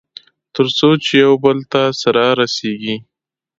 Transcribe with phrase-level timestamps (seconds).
[0.55, 2.95] تر څو چې يوبل ته سره رسېږي.